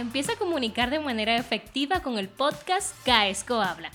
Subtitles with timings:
[0.00, 3.90] Empieza a comunicar de manera efectiva con el podcast Caesco Habla.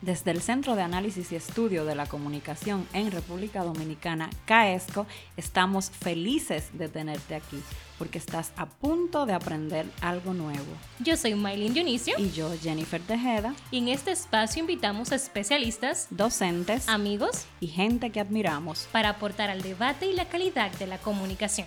[0.00, 5.90] Desde el Centro de Análisis y Estudio de la Comunicación en República Dominicana, CAESCO, estamos
[5.90, 7.60] felices de tenerte aquí
[7.98, 10.64] porque estás a punto de aprender algo nuevo.
[11.00, 12.14] Yo soy Maylin Dionisio.
[12.16, 13.52] Y yo, Jennifer Tejeda.
[13.72, 19.50] Y en este espacio invitamos a especialistas, docentes, amigos y gente que admiramos para aportar
[19.50, 21.66] al debate y la calidad de la comunicación.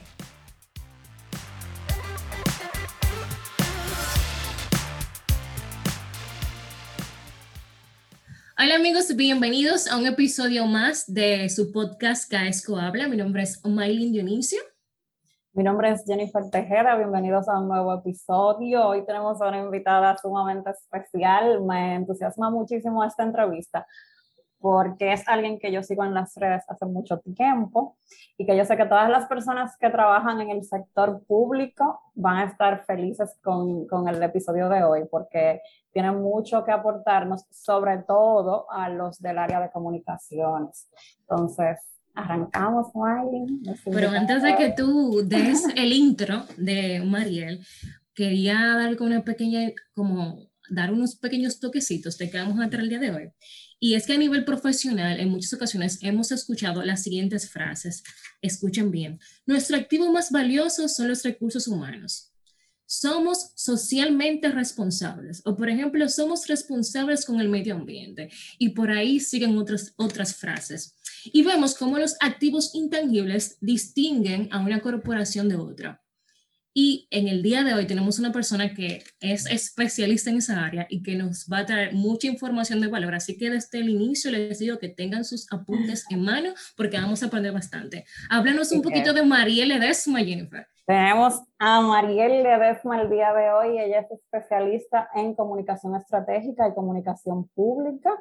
[8.71, 13.09] Hola amigos, bienvenidos a un episodio más de su podcast Caesco Habla.
[13.09, 14.61] Mi nombre es Maylin Dionisio.
[15.51, 18.87] Mi nombre es Jennifer Tejeda, bienvenidos a un nuevo episodio.
[18.87, 21.61] Hoy tenemos a una invitada sumamente especial.
[21.65, 23.85] Me entusiasma muchísimo esta entrevista
[24.61, 27.97] porque es alguien que yo sigo en las redes hace mucho tiempo
[28.37, 32.37] y que yo sé que todas las personas que trabajan en el sector público van
[32.37, 37.97] a estar felices con, con el episodio de hoy porque tiene mucho que aportarnos, sobre
[37.97, 40.87] todo a los del área de comunicaciones.
[41.21, 41.79] Entonces,
[42.13, 43.61] arrancamos, Miley.
[43.85, 47.65] Pero antes de que tú des el intro de Mariel,
[48.13, 52.89] quería dar una pequeña, como dar unos pequeños toquecitos de que vamos a traer el
[52.89, 53.29] día de hoy.
[53.79, 58.03] Y es que a nivel profesional, en muchas ocasiones hemos escuchado las siguientes frases.
[58.41, 59.19] Escuchen bien.
[59.45, 62.31] Nuestro activo más valioso son los recursos humanos
[62.91, 68.29] somos socialmente responsables o por ejemplo somos responsables con el medio ambiente
[68.59, 74.59] y por ahí siguen otras otras frases y vemos cómo los activos intangibles distinguen a
[74.59, 76.03] una corporación de otra
[76.73, 80.87] y en el día de hoy tenemos una persona que es especialista en esa área
[80.89, 83.13] y que nos va a traer mucha información de valor.
[83.13, 87.23] Así que desde el inicio les digo que tengan sus apuntes en mano porque vamos
[87.23, 88.05] a aprender bastante.
[88.29, 90.65] Háblanos un poquito de María Ledesma Jennifer.
[90.85, 93.79] Tenemos a Mariel Ledesma el día de hoy.
[93.79, 98.11] Ella es especialista en comunicación estratégica y comunicación pública,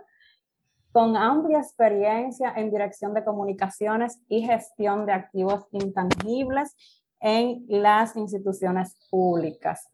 [0.93, 6.75] con amplia experiencia en dirección de comunicaciones y gestión de activos intangibles
[7.21, 9.89] en las instituciones públicas.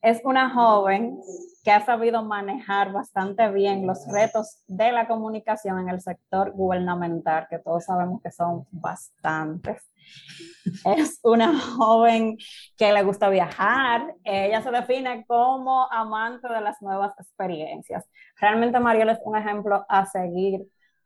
[0.00, 1.20] Es una joven
[1.62, 7.46] que ha sabido manejar bastante bien los retos de la comunicación en el sector gubernamental,
[7.48, 9.92] que todos sabemos que son bastantes
[10.84, 12.36] es una joven
[12.76, 14.14] que le gusta viajar.
[14.24, 18.08] Ella se define como amante de las nuevas experiencias.
[18.40, 20.60] Realmente Mariel es un ejemplo a seguir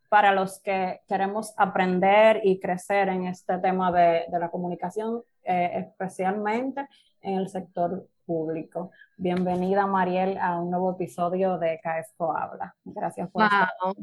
[0.09, 6.87] para los que queremos aprender y crecer en este tema de, la comunicación, eh, especialmente
[7.23, 8.91] en el sector público.
[9.17, 12.75] Bienvenida, Mariel, a un nuevo episodio de Caesco Habla.
[12.85, 13.95] Gracias por wow.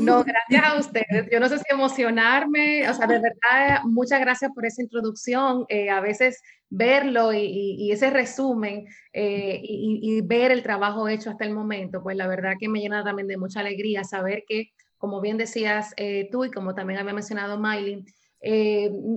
[0.00, 1.28] No, gracias a ustedes.
[1.30, 5.64] Yo no sé si emocionarme, o sea, de verdad, muchas gracias por esa introducción.
[5.68, 11.54] Eh, a veces verlo y, ese resumen eh, y, ver el trabajo hecho hasta el
[11.54, 15.38] momento, pues la verdad que me llena también de mucha alegría saber que, como bien
[15.38, 18.04] decías eh, tú y como también había mencionado Miley,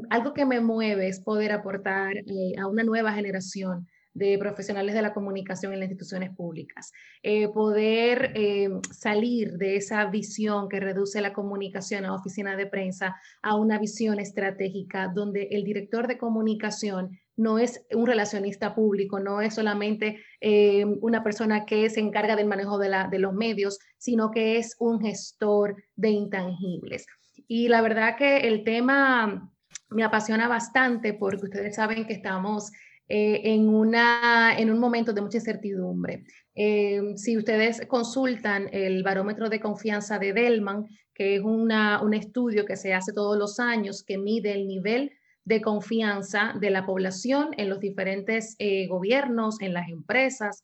[0.10, 2.14] algo que me mueve es poder aportar
[2.58, 6.92] a una nueva generación de profesionales de la comunicación en las instituciones públicas.
[7.24, 13.16] Eh, poder eh, salir de esa visión que reduce la comunicación a oficina de prensa
[13.42, 19.42] a una visión estratégica donde el director de comunicación no es un relacionista público, no
[19.42, 24.58] es solamente eh, una persona que se encarga del manejo de, los medios, sino que
[24.58, 27.08] es un gestor de intangibles.
[27.48, 29.52] Y la verdad que el tema
[29.90, 32.72] me apasiona bastante porque ustedes saben que estamos
[33.08, 36.24] eh, en, una, en un momento de mucha incertidumbre.
[36.54, 40.86] Eh, si ustedes consultan el barómetro de confianza de Delman,
[41.16, 45.12] que es un estudio que se hace todos los años que mide el nivel
[45.44, 50.64] de confianza de la población en los diferentes eh, gobiernos, en las empresas,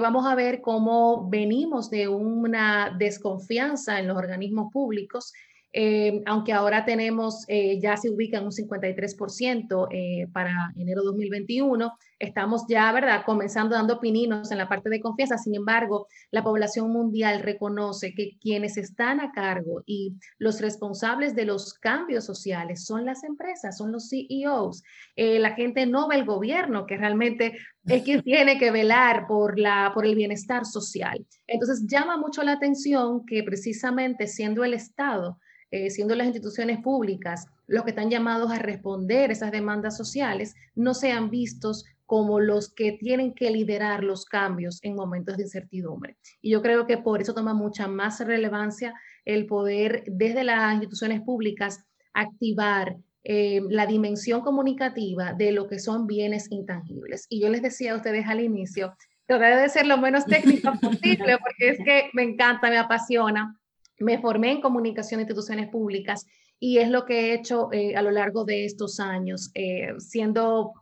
[0.00, 5.34] vamos a ver cómo venimos de una desconfianza en los organismos públicos
[5.78, 11.92] eh, aunque ahora tenemos, eh, ya se ubica en un 53% eh, para enero 2021,
[12.18, 15.36] estamos ya, ¿verdad?, comenzando dando pininos en la parte de confianza.
[15.36, 21.44] Sin embargo, la población mundial reconoce que quienes están a cargo y los responsables de
[21.44, 24.82] los cambios sociales son las empresas, son los CEOs.
[25.14, 29.90] la gente no ve el gobierno, que realmente es quien tiene que velar por, la,
[29.92, 31.26] por el bienestar social.
[31.46, 35.38] Entonces, llama mucho la atención que precisamente siendo el Estado,
[35.70, 40.94] eh, siendo las instituciones públicas los que están llamados a responder esas demandas sociales, no
[40.94, 46.16] sean vistos como los que tienen que liderar los cambios en momentos de incertidumbre.
[46.40, 51.20] Y yo creo que por eso toma mucha más relevancia el poder desde las instituciones
[51.22, 51.84] públicas
[52.14, 57.26] activar eh, la dimensión comunicativa de lo que son bienes intangibles.
[57.28, 58.94] Y yo les decía a ustedes al inicio,
[59.26, 63.58] trataré de ser lo menos técnico posible porque es que me encanta, me apasiona.
[63.98, 66.26] Me formé en comunicación de instituciones públicas
[66.58, 70.72] y es lo que he hecho eh, a lo largo de estos años, eh, siendo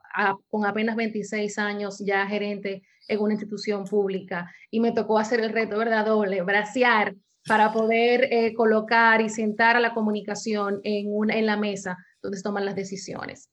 [0.49, 5.51] con apenas 26 años ya gerente en una institución pública y me tocó hacer el
[5.51, 6.07] reto, ¿verdad?
[6.07, 7.17] Doble, bracear
[7.47, 12.39] para poder eh, colocar y sentar a la comunicación en, una, en la mesa donde
[12.39, 13.51] se toman las decisiones.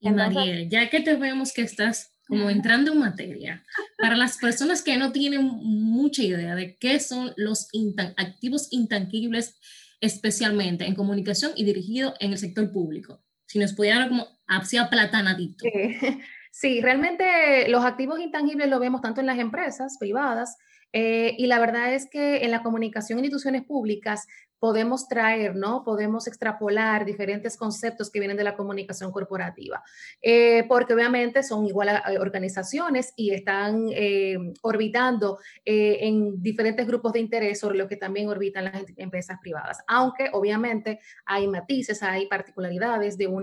[0.00, 3.64] Y Mariel, ya que te vemos que estás como entrando en materia,
[3.98, 7.68] para las personas que no tienen mucha idea de qué son los
[8.16, 9.58] activos intangibles,
[10.00, 15.64] especialmente en comunicación y dirigido en el sector público, si nos pudieran como hacia platanadito.
[16.52, 20.56] Sí, realmente los activos intangibles lo vemos tanto en las empresas privadas
[20.92, 24.26] eh, y la verdad es que en la comunicación en instituciones públicas
[24.60, 25.82] podemos traer, ¿no?
[25.82, 29.82] Podemos extrapolar diferentes conceptos que vienen de la comunicación corporativa,
[30.20, 37.14] eh, porque obviamente son igual a, organizaciones y están eh, orbitando eh, en diferentes grupos
[37.14, 42.26] de interés sobre lo que también orbitan las empresas privadas, aunque obviamente hay matices, hay
[42.26, 43.40] particularidades de un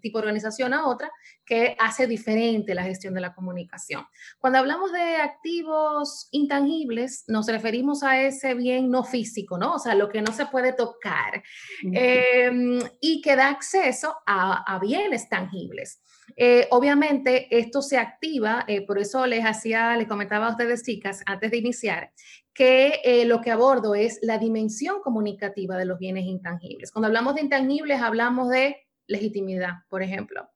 [0.00, 1.10] tipo de organización a otra
[1.44, 4.04] que hace diferente la gestión de la comunicación.
[4.38, 9.74] Cuando hablamos de activos intangibles, nos referimos a ese bien no físico, ¿no?
[9.74, 11.42] O sea, lo que no se puede tocar
[11.82, 16.02] em, y que da acceso a, bienes tangibles.
[16.36, 21.22] Eh, obviamente esto se activa, eh, por eso les hacía, les comentaba a ustedes chicas
[21.26, 22.12] antes de iniciar,
[22.52, 26.90] que eh, lo que abordo es la dimensión comunicativa de los bienes intangibles.
[26.90, 30.48] Cuando hablamos de intangibles hablamos de legitimidad, por ejemplo.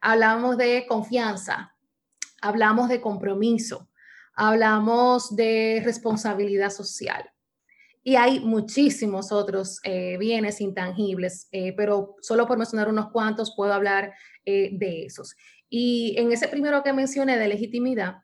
[0.00, 1.74] Hablamos de confianza,
[2.40, 3.88] hablamos de compromiso,
[4.34, 7.31] hablamos de responsabilidad social.
[8.04, 13.72] Y hay muchísimos otros eh, bienes intangibles, eh, pero solo por mencionar unos cuantos puedo
[13.72, 14.12] hablar
[14.44, 15.36] eh, de esos.
[15.68, 18.16] Y en ese primero que mencioné de legitimidad,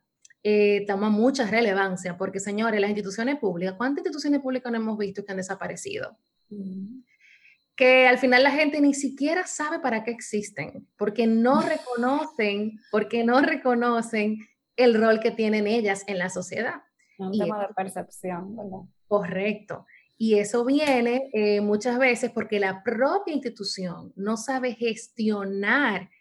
[0.87, 5.31] toma mucha relevancia, porque señores, las instituciones públicas, ¿cuántas instituciones públicas no hemos visto que
[5.31, 6.17] han desaparecido?
[6.49, 7.01] Mm.
[7.75, 13.23] Que al final la gente ni siquiera sabe para qué existen, porque no reconocen, porque
[13.23, 14.37] no reconocen
[14.75, 16.83] el rol que tienen ellas en la sociedad.
[17.17, 18.87] Un tema de percepción, ¿verdad?
[19.09, 19.87] Correcto.
[20.19, 26.11] Y eso viene eh, muchas veces porque la propia institución no sabe gestionar,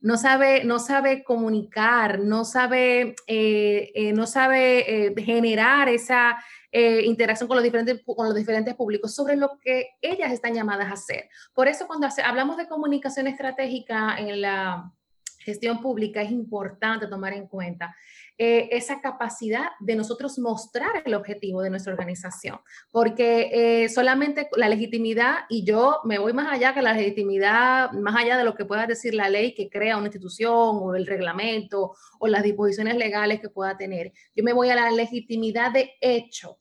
[0.00, 6.36] no sabe, no sabe comunicar, no sabe, eh, eh, no sabe generar esa
[6.72, 10.94] interacción con los, diferentes, con los diferentes públicos sobre lo que ellas están llamadas a
[10.94, 11.28] hacer.
[11.54, 14.92] Por eso cuando hablamos de comunicación estratégica en la
[15.38, 17.94] gestión pública es importante tomar en cuenta
[18.36, 22.58] eh, esa capacidad de nosotros mostrar el objetivo de nuestra organización,
[22.90, 28.16] porque eh, solamente la legitimidad, y yo me voy más allá que la legitimidad, más
[28.16, 31.94] allá de lo que pueda decir la ley que crea una institución o el reglamento
[32.18, 36.58] o las disposiciones legales que pueda tener, yo me voy a la legitimidad de hecho,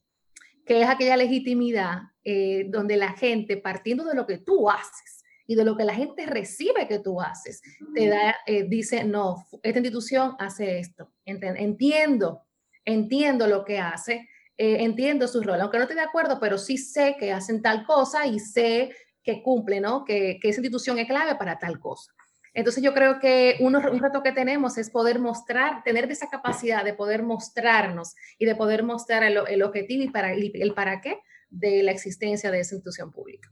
[0.66, 5.13] que es aquella legitimidad eh, donde la gente, partiendo de lo que tú haces,
[5.46, 7.62] y de lo que la gente recibe que tú haces,
[7.94, 11.12] te da, eh, dice, no, esta institución hace esto.
[11.26, 12.44] Entiendo,
[12.86, 16.78] entiendo lo que hace, eh, entiendo su rol, aunque no esté de acuerdo, pero sí
[16.78, 18.92] sé que hacen tal cosa y sé
[19.24, 20.04] que cumple, ¿no?
[20.06, 22.12] Que, que esa institución es clave para tal cosa.
[22.54, 26.84] Entonces yo creo que uno, un reto que tenemos es poder mostrar, tener esa capacidad
[26.84, 31.20] de poder mostrarnos y de poder mostrar el, el objetivo y para, el para qué
[31.50, 33.50] de la existencia de esa institución pública.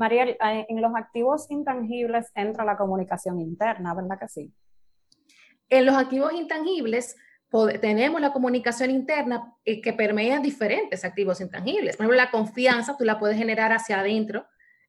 [0.00, 4.50] Mariel, eh, en los activos intangibles entra la comunicación interna, ¿verdad que sí?
[5.68, 7.16] En los activos intangibles
[7.82, 11.96] tenemos la comunicación interna eh, que permea diferentes activos intangibles.
[11.96, 14.46] Por ejemplo, la confianza tú la puedes generar hacia adentro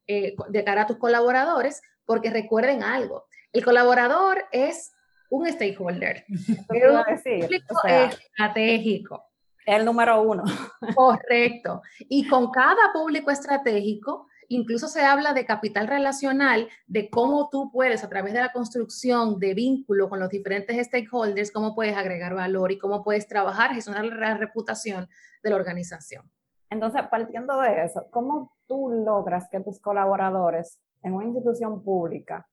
[0.08, 4.94] eh, de cara a tus colaboradores, porque recuerden algo, el colaborador es
[5.30, 9.26] un stakeholder, es estratégico.
[9.66, 10.44] El número uno.
[10.96, 11.82] Correcto.
[12.00, 18.04] Y con cada público estratégico, Incluso se habla de capital relacional, de cómo tú puedes,
[18.04, 22.70] a través de la construcción de vínculo con los diferentes stakeholders, cómo puedes agregar valor
[22.74, 25.08] y cómo puedes trabajar, gestionar la reputación
[25.42, 26.30] de la organización.
[26.70, 32.46] Entonces, partiendo de eso, ¿cómo tú logras que tus colaboradores en una institución pública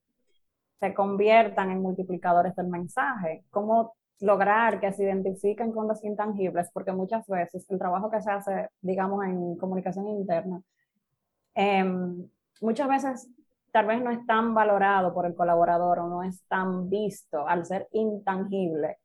[0.78, 3.44] se conviertan en multiplicadores del mensaje?
[3.50, 6.70] ¿Cómo lograr que se identifiquen con los intangibles?
[6.72, 10.62] Porque muchas veces el trabajo que se hace, digamos, en comunicación interna,
[11.60, 13.28] Em, muchas veces
[13.72, 17.66] tal vez no es tan valorado por el colaborador o no es tan visto al
[17.66, 18.98] ser intangible.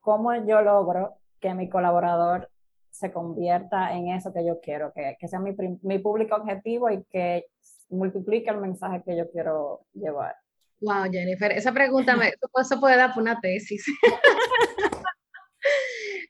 [0.00, 2.50] ¿Cómo yo logro que mi colaborador
[2.90, 7.04] se convierta en eso que yo quiero, que, que sea mi, mi, público objetivo y
[7.04, 7.46] que
[7.90, 10.34] multiplica el mensaje que yo quiero llevar.
[10.80, 13.86] Wow, Jennifer, esa pregunta me, eso puede dar una tesis.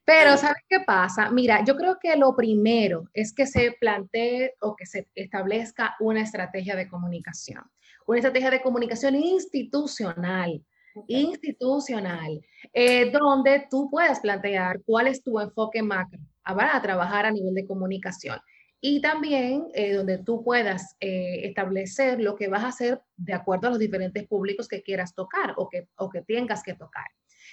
[0.08, 1.30] Pero, ¿sabes qué pasa?
[1.30, 6.22] Mira, yo creo que lo primero es que se plantee o que se establezca una
[6.22, 7.62] estrategia de comunicación,
[8.06, 10.64] una estrategia de comunicación institucional,
[11.08, 12.40] institucional,
[12.72, 17.66] eh, donde tú puedas plantear cuál es tu enfoque macro para trabajar a nivel de
[17.66, 18.40] comunicación
[18.80, 23.66] y también eh, donde tú puedas eh, establecer lo que vas a hacer de acuerdo
[23.66, 27.04] a los diferentes públicos que quieras tocar o que, o que tengas que tocar.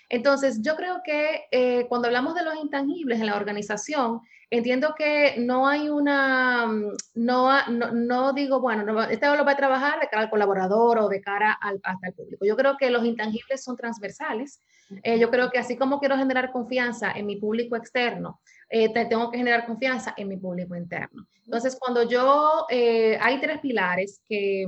[0.10, 5.36] Entonces, yo creo que eh, cuando hablamos de los intangibles en la organización, entiendo que
[5.40, 10.08] no hay una, mm, no, no, digo, bueno, no, este lo va a trabajar de
[10.08, 12.46] cara al colaborador o de cara al, hasta el público.
[12.46, 14.60] Yo creo que los intangibles son transversales.
[15.02, 19.32] Eh, yo creo que así como quiero generar confianza en mi público externo, eh, tengo
[19.32, 21.28] que generar confianza en mi público interno.
[21.44, 24.66] Entonces, cuando yo, hay tres pilares que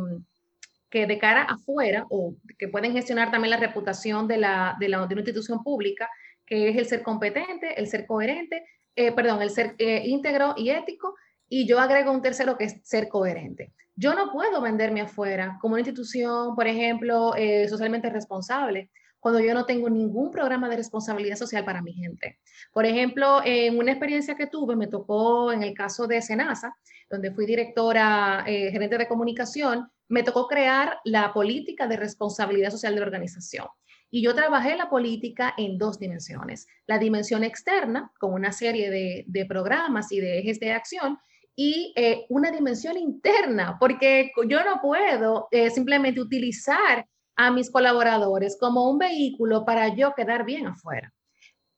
[0.89, 5.03] que de cara afuera o que pueden gestionar también la reputación de, la, de, una
[5.03, 6.10] institución pública,
[6.46, 8.65] que es el ser competente, el ser coherente,
[8.96, 11.15] eh, perdón, el ser eh, íntegro y ético,
[11.50, 13.74] y yo agrego un tercero que es ser coherente.
[13.96, 18.89] Yo no puedo venderme afuera como una institución, por ejemplo, eh, socialmente responsable,
[19.20, 22.39] cuando yo no tengo ningún programa de responsabilidad social para mi gente.
[22.72, 26.77] Por ejemplo, en una experiencia que tuve, me tocó en el caso de Senasa,
[27.10, 33.00] donde fui directora, gerente de comunicación, me tocó crear la política de responsabilidad social de
[33.02, 33.68] la organización.
[34.10, 36.68] Y yo trabajé la política en dos dimensiones.
[36.86, 41.18] La dimensión externa, con una serie de, programas y de ejes de acción,
[41.56, 48.58] y eh, una dimensión interna, porque yo no puedo eh, simplemente utilizar a mis colaboradores
[48.60, 51.14] como un vehículo para yo quedar bien afuera.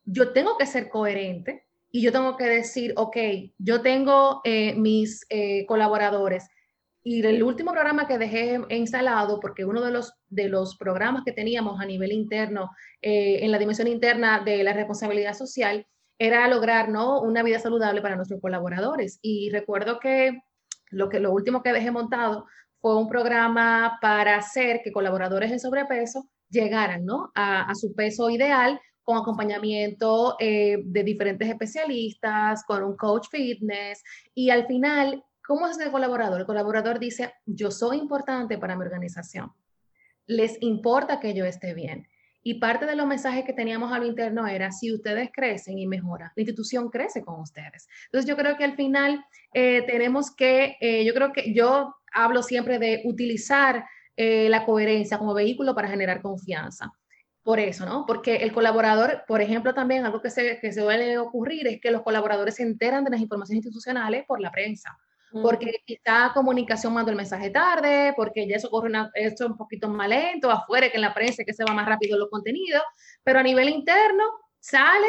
[0.03, 3.17] Yo tengo que ser coherente y yo tengo que decir, ok,
[3.57, 5.25] yo tengo eh, mis
[5.67, 6.47] colaboradores
[7.03, 11.31] y el último programa que dejé instalado, porque uno de los, de los programas que
[11.31, 15.87] teníamos a nivel interno, eh, en la dimensión interna de la responsabilidad social,
[16.17, 17.21] era lograr ¿no?
[17.21, 19.19] una vida saludable para nuestros colaboradores.
[19.21, 20.41] Y recuerdo que
[20.89, 22.45] lo, que lo último que dejé montado
[22.81, 27.31] fue un programa para hacer que colaboradores en sobrepeso llegaran ¿no?
[27.35, 34.03] a, su peso ideal con acompañamiento eh, de diferentes especialistas, con un coach fitness
[34.35, 36.41] y al final ¿Cómo es el colaborador?
[36.41, 39.51] El colaborador dice, yo soy importante para mi organización.
[40.27, 42.07] Les importa que yo esté bien.
[42.43, 46.29] Y parte de los mensajes que teníamos al interno era, si ustedes crecen y mejoran,
[46.35, 47.87] la institución crece con ustedes.
[48.05, 52.43] Entonces yo creo que al final eh, tenemos que, eh, yo creo que yo hablo
[52.43, 53.85] siempre de utilizar
[54.17, 56.91] eh, la coherencia como vehículo para generar confianza.
[57.41, 58.05] Por eso, ¿no?
[58.05, 61.89] Porque el colaborador, por ejemplo, también algo que se, que se suele ocurrir es que
[61.89, 64.95] los colaboradores se enteran de las informaciones institucionales por la prensa
[65.31, 69.87] porque quizá comunicación mandó el mensaje tarde, porque ya eso corre una, esto un poquito
[69.89, 72.83] más lento, afuera que en la prensa que se va más rápido los contenidos,
[73.23, 74.23] pero a nivel interno
[74.59, 75.07] sale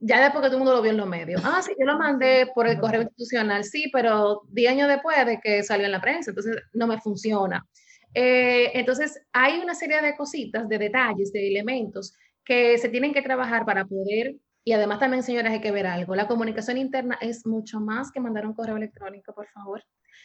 [0.00, 1.40] ya después que todo el mundo lo vio en los medios.
[1.44, 5.40] Ah, sí, yo lo mandé por el correo institucional, sí, pero 10 años después de
[5.40, 7.66] que salió en la prensa, entonces no me funciona.
[8.12, 13.22] Eh, entonces, hay una serie de cositas, de detalles, de elementos que se tienen que
[13.22, 16.14] trabajar para poder y además también, señoras, hay que ver algo.
[16.14, 19.82] La comunicación interna es mucho más que mandar un correo electrónico, por favor.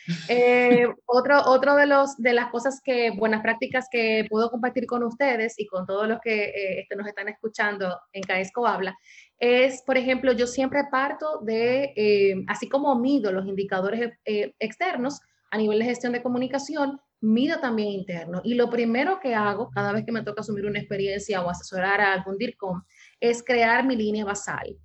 [0.30, 5.04] Eh, otro otro de, los, de las cosas que, buenas prácticas que puedo compartir con
[5.04, 8.98] ustedes y con todos los que eh, este, nos están escuchando en Caesco Habla,
[9.38, 15.20] es, por ejemplo, yo siempre parto de, eh, así como mido los indicadores externos
[15.52, 18.42] a nivel de gestión de comunicación, mido también interno.
[18.44, 22.02] Y lo primero que hago cada vez que me toca asumir una experiencia o asesorar
[22.02, 22.82] a algún DIRCOM
[23.20, 24.78] es crear mi línea basal.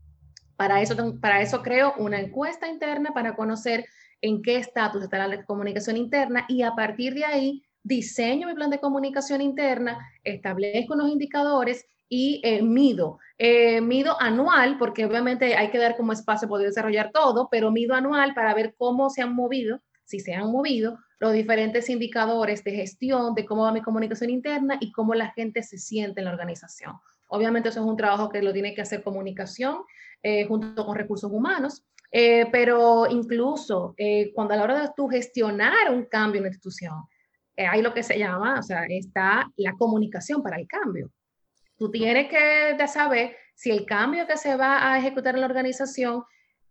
[0.57, 3.85] Para eso, para eso creo una encuesta interna para conocer
[4.21, 8.71] en qué estatus está la comunicación interna y a partir de ahí diseño mi plan
[8.71, 13.19] de comunicación interna, establezco unos indicadores y eh, mido.
[13.38, 17.95] Eh, mido anual, porque obviamente hay que dar como espacio poder desarrollar todo, pero mido
[17.95, 22.73] anual para ver cómo se han movido, si se han movido, los diferentes indicadores de
[22.73, 26.33] gestión, de cómo va mi comunicación interna y cómo la gente se siente en la
[26.33, 26.95] organización.
[27.35, 29.79] Obviamente eso es un trabajo que lo tiene que hacer comunicación
[30.23, 35.09] eh, junto con recursos humanos, eh, pero incluso eh, cuando a la hora de tú
[35.09, 36.95] gestionar un cambio en la institución,
[37.57, 41.11] hay lo que se llama, o sea, está la comunicación para el cambio.
[41.76, 46.25] Tú tienes que saber si el cambio que se va a ejecutar en la organización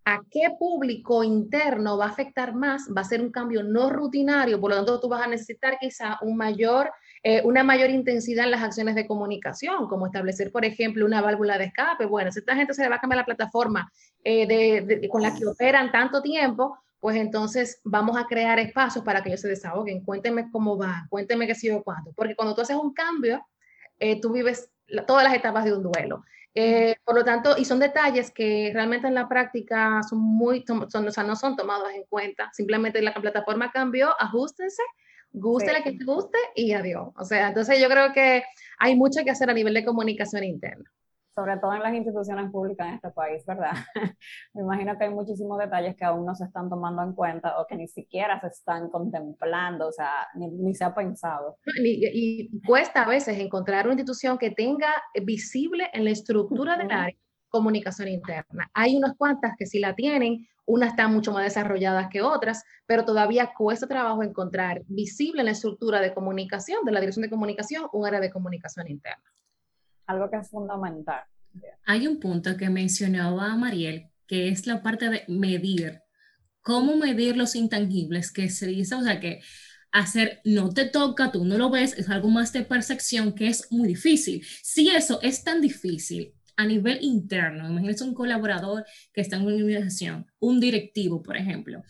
[0.05, 4.59] a qué público interno va a afectar más, va a ser un cambio no rutinario,
[4.59, 6.91] por lo tanto tú vas a necesitar quizá un mayor
[7.23, 11.57] eh, una mayor intensidad en las acciones de comunicación, como establecer, por ejemplo, una válvula
[11.57, 12.05] de escape.
[12.05, 13.91] Bueno, si esta gente se le va a cambiar la plataforma
[14.23, 19.29] eh, con la que operan tanto tiempo, pues entonces vamos a crear espacios para que
[19.29, 20.03] ellos se desahoguen.
[20.03, 22.13] Cuéntenme cómo va, cuéntenme qué sido cuándo.
[22.13, 23.45] Porque cuando tú haces un cambio,
[23.99, 24.69] eh, tú vives
[25.05, 26.23] todas las etapas de un duelo.
[26.55, 31.07] Eh, por lo tanto, y son detalles que realmente en la práctica son muy, son,
[31.07, 32.49] o sea, no son tomados en cuenta.
[32.53, 34.83] Simplemente la plataforma cambió, ajustense,
[35.33, 37.09] guste la que te guste y adiós.
[37.17, 38.43] O sea, entonces yo creo que
[38.79, 40.89] hay mucho que hacer a nivel de comunicación interna
[41.35, 43.71] sobre todo en las instituciones públicas en este país, ¿verdad?
[44.53, 47.65] Me imagino que hay muchísimos detalles que aún no se están tomando en cuenta o
[47.65, 51.57] que ni siquiera se están contemplando, o sea, ni, se ha pensado.
[51.83, 54.89] Y, cuesta a veces encontrar una institución que tenga
[55.23, 57.17] visible en la estructura del área
[57.49, 58.67] comunicación interna.
[58.73, 63.05] Hay unas cuantas que sí la tienen, unas están mucho más desarrolladas que otras, pero
[63.05, 67.87] todavía cuesta trabajo encontrar visible en la estructura de comunicación, de la dirección de comunicación,
[67.91, 69.23] un área de comunicación interna
[70.05, 71.23] algo que es fundamental.
[71.85, 76.01] Hay un punto que mencionaba Mariel, que es la parte de medir.
[76.61, 78.31] ¿Cómo medir los intangibles?
[78.31, 79.41] Que se dice, o sea, que
[79.91, 83.71] hacer no te toca, tú no lo ves, es algo más de percepción que es
[83.71, 84.43] muy difícil.
[84.63, 89.55] Si eso es tan difícil a nivel interno, imagínese un colaborador que está en una
[89.55, 91.83] organización, un directivo, por ejemplo,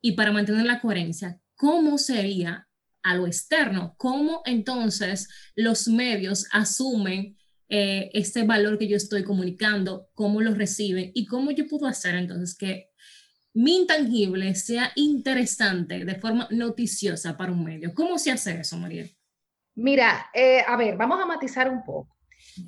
[0.00, 2.66] y para mantener la coherencia, ¿cómo sería
[3.04, 3.94] a lo externo.
[3.96, 7.36] ¿Cómo entonces los medios asumen
[7.68, 10.08] eh, este valor que yo estoy comunicando?
[10.14, 11.12] ¿Cómo lo reciben?
[11.14, 12.90] ¿Y cómo yo puedo hacer entonces que
[13.52, 17.94] mi intangible sea interesante de forma noticiosa para un medio?
[17.94, 19.06] ¿Cómo se hace eso, María?
[19.76, 22.13] Mira, eh, a ver, vamos a matizar un poco.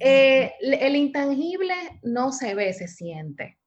[0.00, 3.58] Eh, el intangible no se ve, se siente.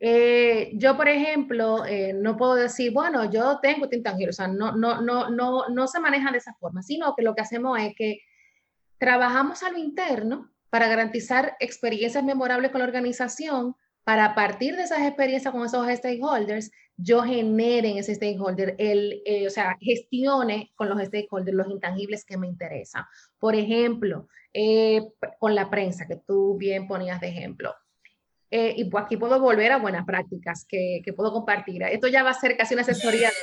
[0.00, 4.46] Eh, yo, por ejemplo, eh, no puedo decir, bueno, yo tengo este intangible, o sea,
[4.46, 7.78] no, no, no, no, no se maneja de esa forma, sino que lo que hacemos
[7.80, 8.20] es que
[8.98, 13.74] trabajamos a lo interno para garantizar experiencias memorables con la organización,
[14.04, 19.46] para partir de esas experiencias con esos stakeholders, yo genere en ese stakeholder, el, eh,
[19.46, 23.04] o sea, gestione con los stakeholders los intangibles que me interesan.
[23.38, 24.28] Por ejemplo,
[25.38, 27.74] con la prensa, que tú bien ponías de ejemplo
[28.50, 31.82] eh, y pues aquí puedo volver a buenas prácticas que, que, puedo compartir.
[31.82, 33.30] Esto ya va a ser casi una asesoría.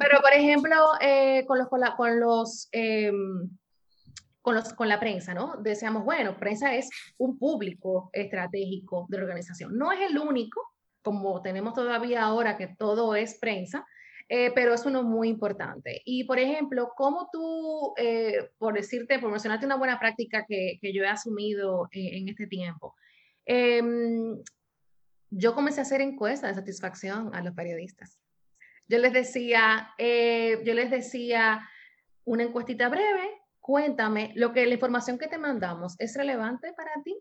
[0.00, 3.50] Pero, por ejemplo, eh, con, los, con, la, con, los, em,
[4.40, 5.56] con, los, con la prensa, ¿no?
[5.58, 9.76] Deseamos, bueno, prensa es un público estratégico de la organización.
[9.76, 10.62] No es el único,
[11.02, 13.86] como tenemos todavía ahora que todo es prensa,
[14.32, 16.02] eh, pero es uno muy importante.
[16.04, 20.92] Y, por ejemplo, ¿cómo tú, eh, por decirte, por mencionarte una buena práctica que, que
[20.92, 22.94] yo he asumido eh, en este tiempo,
[23.44, 24.40] em,
[25.30, 28.20] yo comencé a hacer encuestas de satisfacción a los periodistas.
[28.86, 31.68] Yo les decía, yo les decía
[32.24, 37.16] una encuestita breve, cuéntame, lo que la información que te mandamos es relevante para ti.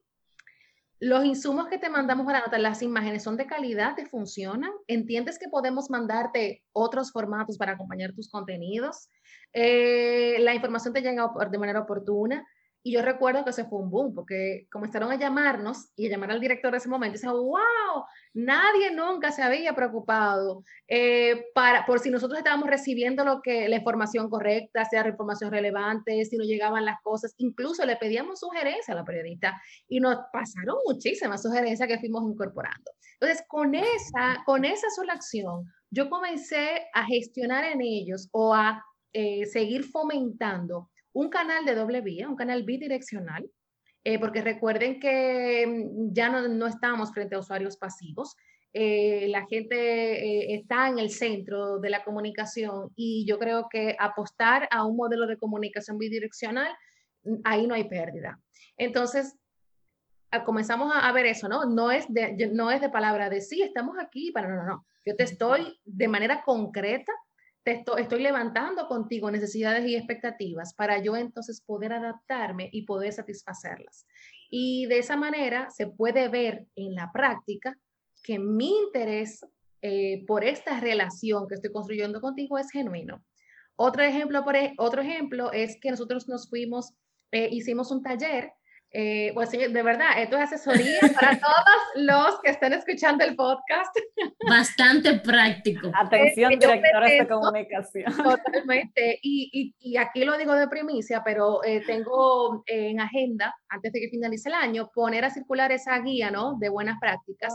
[1.02, 4.72] Los insumos que te mandamos para anotar las imágenes son de calidad, te funcionan.
[4.86, 9.10] ¿Entiendes que podemos mandarte otros formatos para acompañar tus contenidos?
[9.54, 12.46] Eh, la información te llega de manera oportuna.
[12.82, 16.32] Y yo recuerdo que ese fue un boom, porque comenzaron a llamarnos y a llamar
[16.32, 21.86] al director de ese momento y decía, wow, nadie nunca se había preocupado eh, para,
[21.86, 26.46] por si nosotros estábamos recibiendo lo que, la información correcta, sea información relevante, si no
[26.46, 27.34] llegaban las cosas.
[27.38, 32.92] Incluso le pedíamos sugerencias a la periodista y nos pasaron muchísimas sugerencias que fuimos incorporando.
[33.20, 38.86] Entonces, con esa, con esa sola acción, yo comencé a gestionar en ellos o a
[39.12, 43.50] eh, seguir fomentando un canal de doble vía, un canal bidireccional,
[44.04, 48.36] eh, porque recuerden que mm, ya no, no, estamos frente a usuarios pasivos.
[48.72, 53.96] Eh, la gente eh, está en el centro de la comunicación y yo creo que
[54.00, 56.72] apostar a un modelo de comunicación bidireccional,
[57.24, 58.40] mm, ahí no hay pérdida.
[58.78, 59.36] Entonces,
[60.46, 61.66] comenzamos a, ver eso, ¿no?
[61.66, 64.86] No es, de, no es de palabra de sí, estamos aquí, para no, no, no.
[65.06, 67.12] Yo te estoy de manera concreta
[67.72, 74.06] estoy, levantando contigo necesidades y expectativas para yo entonces poder adaptarme y poder satisfacerlas.
[74.50, 77.78] Y de esa manera se puede ver en la práctica
[78.24, 79.46] que mi interés
[79.82, 83.24] eh, por esta relación que estoy construyendo contigo es genuino.
[83.76, 86.94] Otro ejemplo, e, otro ejemplo es que nosotros nos fuimos,
[87.32, 88.52] eh, hicimos un taller
[88.92, 93.96] eh, pues de verdad, esto es asesoría para todos los que estén escuchando el podcast.
[94.48, 95.92] Bastante práctico.
[95.94, 98.12] Atención, directores de comunicación.
[98.16, 99.20] Totalmente.
[99.22, 104.02] Y, y, y, aquí lo digo de primicia, pero eh, tengo en agenda, antes de
[104.02, 106.58] que finalice el año, poner a circular esa guía, ¿no?
[106.58, 107.54] De buenas prácticas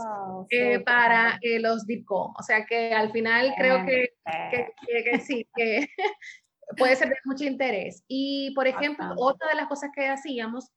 [0.51, 2.33] eh, para los DIPCO.
[2.37, 4.13] O sea que al final creo que,
[4.51, 5.85] que, que sí, que
[6.77, 8.03] puede ser de mucho interés.
[8.07, 10.71] Y, por ejemplo, otra de las cosas que hacíamos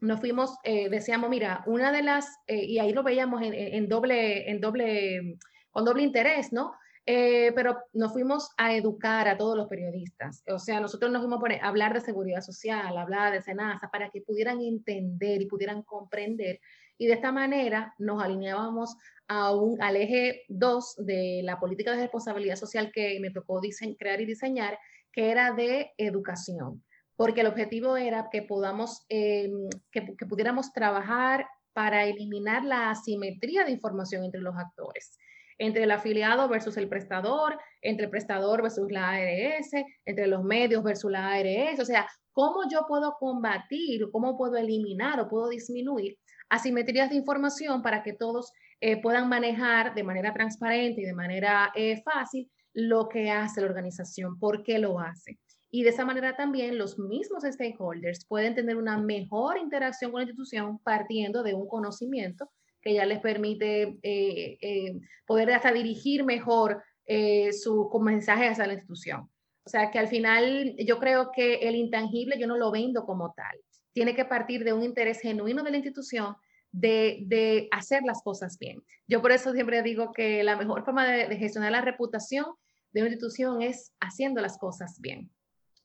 [0.00, 4.50] nos fuimos, eh, decíamos, mira, una de las, eh, y ahí lo veíamos en, doble,
[4.50, 5.38] en doble,
[5.70, 6.74] con doble interés, ¿no?
[7.08, 10.42] Eh, pero nos fuimos a educar a todos los periodistas.
[10.48, 14.22] O sea, nosotros nos fuimos a, hablar de seguridad social, hablar de SENASA, para que
[14.22, 16.60] pudieran entender y pudieran comprender.
[16.98, 18.96] Y de esta manera nos alineábamos
[19.28, 23.60] a un, al eje 2 de la política de responsabilidad social que me tocó
[23.98, 24.78] crear y diseñar,
[25.12, 26.82] que era de educación
[27.16, 33.72] porque el objetivo era que podamos, em, que, pudiéramos trabajar para eliminar la asimetría de
[33.72, 35.18] información entre los actores,
[35.58, 39.70] entre el afiliado versus el prestador, entre el prestador versus la ARS,
[40.04, 45.18] entre los medios versus la ARS, o sea, cómo yo puedo combatir, cómo puedo eliminar
[45.20, 51.00] o puedo disminuir asimetrías de información para que todos eh, puedan manejar de manera transparente
[51.00, 55.38] y de manera eh, fácil lo que hace la organización, por qué lo hace.
[55.70, 60.24] Y de esa manera también los mismos stakeholders pueden tener una mejor interacción con la
[60.24, 62.50] institución partiendo de un conocimiento
[62.80, 68.74] que ya les permite eh, eh, poder hasta dirigir mejor eh, su mensaje hacia la
[68.74, 69.28] institución.
[69.64, 73.32] O sea que al final yo creo que el intangible yo no lo vendo como
[73.36, 73.58] tal.
[73.92, 76.36] Tiene que partir de un interés genuino de la institución
[76.70, 78.84] de, de hacer las cosas bien.
[79.08, 82.46] Yo por eso siempre digo que la mejor forma de, de gestionar la reputación
[82.92, 85.30] de una institución es haciendo las cosas bien.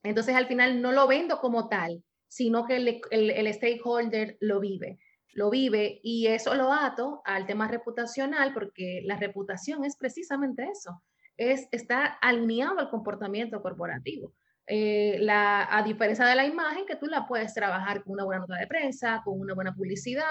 [0.03, 2.77] Entonces, al final no lo vendo como tal, sino que
[3.11, 4.99] el, stakeholder lo vive,
[5.33, 11.03] lo vive y eso lo ato al tema reputacional porque la reputación es precisamente eso,
[11.37, 14.33] es estar alineado al comportamiento corporativo.
[14.67, 18.41] Eh, la, a diferencia de la imagen, que tú la puedes trabajar con una buena
[18.41, 20.23] nota de prensa, con una buena publicidad,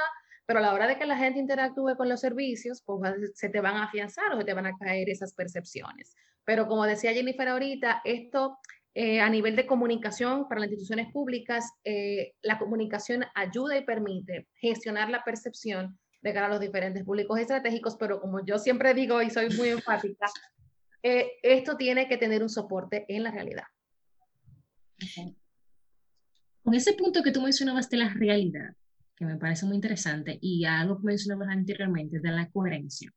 [0.47, 3.61] pero a la hora de que la gente interactúe con los servicios, pues se te
[3.61, 6.17] van a afianzar o se te van a caer esas percepciones.
[6.45, 8.59] Pero como decía Jennifer ahorita, esto
[8.95, 14.49] eh, a nivel de comunicación para las instituciones públicas, eh, la comunicación ayuda y permite
[14.55, 19.23] gestionar la percepción de cara a los diferentes públicos estratégicos, pero como yo siempre digo
[19.23, 20.27] y soy muy enfática,
[21.05, 23.65] eh, esto tiene que tener un soporte en la realidad.
[26.63, 28.75] Con ese punto que tú mencionabas de la realidad,
[29.17, 33.13] que me parece muy interesante, y algo que mencionabas anteriormente de la coherencia,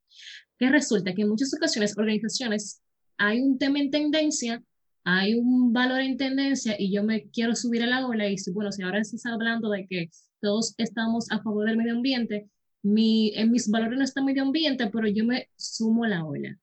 [0.60, 2.84] que resulta que en muchas ocasiones organizaciones
[3.18, 4.64] hay un tema en tendencia
[5.04, 8.72] hay un valor en tendencia y yo me quiero subir a la ola y bueno,
[8.72, 12.50] si ahora se está hablando de que todos estamos a favor del medio ambiente,
[12.84, 16.58] mi, en mis valores no está medio ambiente, pero yo me sumo a la ola.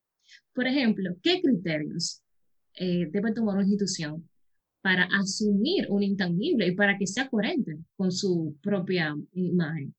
[0.55, 2.23] Por ejemplo, ¿qué criterios
[2.75, 4.29] eh, debe tomar una institución
[4.83, 9.95] para asumir un intangible y para que sea coherente con su propia imagen?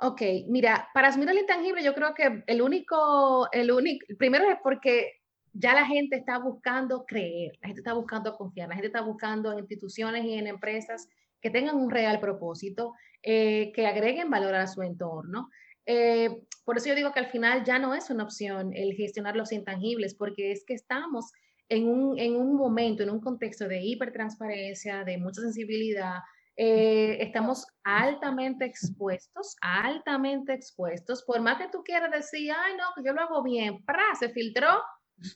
[0.00, 4.58] Ok, mira, para asumir el intangible yo creo que el único, el único, primero es
[4.62, 5.23] porque
[5.54, 9.52] ya la gente está buscando creer, la gente está buscando confiar, la gente está buscando
[9.52, 11.08] en instituciones y en empresas
[11.40, 15.48] que tengan un real propósito, eh, que agreguen valor a su entorno.
[15.86, 19.36] Eh, por eso yo digo que al final ya no es una opción el gestionar
[19.36, 21.32] los intangibles, porque es que estamos
[21.68, 26.16] en un, en un momento, en un contexto de hipertransparencia, de mucha sensibilidad,
[26.56, 33.02] eh, estamos altamente expuestos, altamente expuestos, por más que tú quieras decir, ay, no, que
[33.04, 34.14] yo lo hago bien, ¡pra!
[34.18, 34.70] se filtró,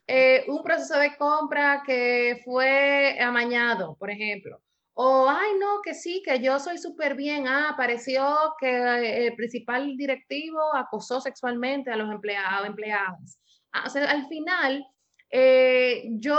[0.06, 4.60] eh, un proceso de compra que fue amañado, por ejemplo.
[4.94, 7.46] O, ay, no, que sí, que yo soy súper bien.
[7.46, 8.26] Ah, pareció
[8.58, 13.38] que el principal directivo acosó sexualmente a los empleados, empleadas.
[13.70, 14.84] Ah, o sea, al final,
[15.30, 16.36] eh, yo,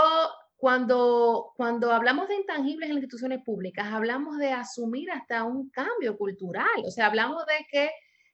[0.56, 6.18] cuando, cuando hablamos de intangibles en las instituciones públicas, hablamos de asumir hasta un cambio
[6.18, 6.84] cultural.
[6.84, 7.90] O sea, hablamos de que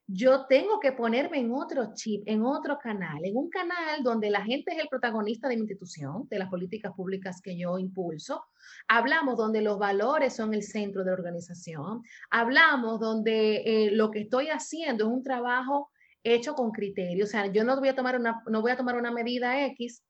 [0.08, 4.44] yo tengo que ponerme en otro chip, en otro canal, en un canal donde la
[4.44, 8.44] gente es el protagonista de mi institución, de las políticas públicas que yo impulso.
[8.86, 12.02] Hablamos donde los valores son el centro de la organización.
[12.30, 15.90] Hablamos donde eh, lo que estoy haciendo es un trabajo
[16.22, 17.24] hecho con criterio.
[17.24, 20.04] O sea, yo no voy a tomar una, no voy a tomar una medida X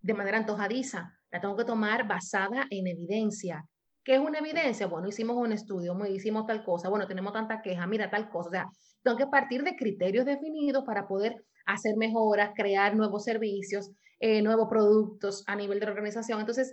[0.00, 1.14] de manera antojadiza.
[1.30, 3.66] La tengo que tomar basada en evidencia.
[4.04, 4.86] ¿Qué es una evidencia?
[4.86, 8.48] Bueno, hicimos un estudio, hicimos tal cosa, bueno, tenemos tanta queja, mira tal cosa.
[8.48, 8.68] O sea,
[9.02, 14.68] tengo que partir de criterios definidos para poder hacer mejoras, crear nuevos servicios, eh, nuevos
[14.68, 16.40] productos a nivel de la organización.
[16.40, 16.72] Entonces,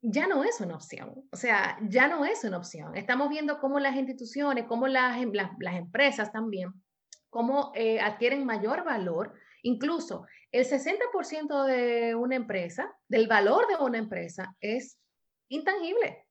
[0.00, 1.14] ya no es una opción.
[1.32, 2.96] O sea, ya no es una opción.
[2.96, 6.72] Estamos viendo cómo las instituciones, cómo las, em, las, empresas también,
[7.30, 9.34] cómo eh, adquieren mayor valor.
[9.62, 14.98] Incluso el 60% de una empresa, del valor de una empresa, es
[15.48, 16.25] intangible.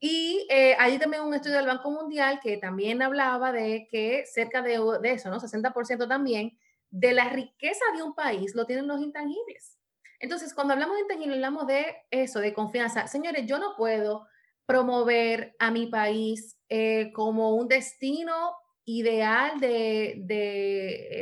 [0.00, 4.62] Y eh, hay también un estudio del Banco Mundial que también hablaba de que cerca
[4.62, 5.38] de, de eso, ¿no?
[5.38, 6.58] 60% también
[6.90, 9.78] de la riqueza de un país lo tienen los intangibles.
[10.18, 13.06] Entonces, cuando hablamos de intangibles, hablamos de eso, de confianza.
[13.06, 14.26] Señores, yo no puedo
[14.66, 20.16] promover a mi país eh, como un destino ideal de,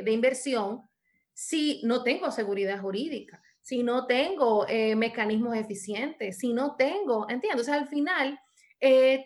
[0.05, 0.83] de, inversión
[1.33, 7.63] si no tengo seguridad jurídica, si no tengo eh, mecanismos eficientes, si no tengo, entiendo,
[7.63, 8.39] o sea, al final,
[8.81, 9.25] eh,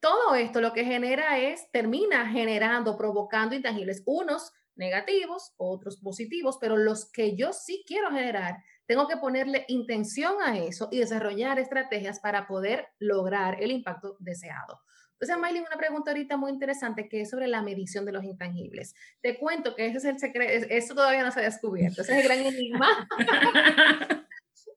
[0.00, 6.76] todo esto lo que genera es, termina generando, provocando intangibles, unos negativos, otros positivos, pero
[6.76, 12.20] los que yo sí quiero generar, tengo que ponerle intención a eso y desarrollar estrategias
[12.20, 14.80] para poder lograr el impacto deseado.
[15.18, 18.94] Entonces, Maylin, una pregunta ahorita muy interesante que es sobre la medición de los intangibles.
[19.22, 22.24] Te cuento que ese es el secreto, eso todavía no se ha descubierto, ese es
[22.24, 23.08] el gran enigma.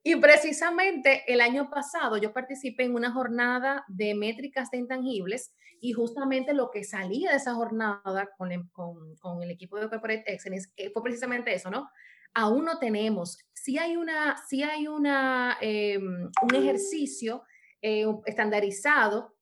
[0.02, 5.92] y precisamente el año pasado yo participé en una jornada de métricas de intangibles y
[5.92, 10.24] justamente lo que salía de esa jornada con el, con, con el equipo de Corporate
[10.26, 11.90] Excellence eh, fue precisamente eso, ¿no?
[12.32, 17.42] Aún no tenemos, si hay, una, si hay una, em, un ejercicio
[17.82, 19.34] eh, estandarizado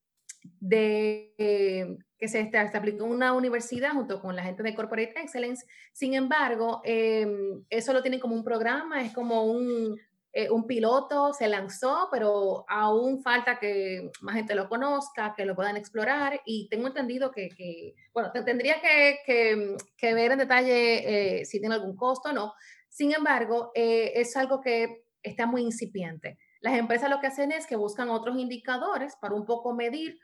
[0.61, 1.35] de,
[2.19, 5.67] que se, se, aplicó en una universidad junto con la gente de Corporate Excellence.
[5.93, 9.99] Sin embargo, em, eso lo tienen como un programa, es como un,
[10.33, 15.57] eh, un piloto, se lanzó, pero aún falta que más gente lo conozca, que lo
[15.57, 21.45] puedan explorar y tengo entendido que, que bueno, tendría que, que, ver en detalle eh,
[21.47, 22.53] si tiene algún costo o no.
[22.91, 26.39] Sin embargo, eh, es algo que está muy incipiente.
[26.61, 30.19] Las empresas lo que hacen es que buscan otros indicadores para un poco medir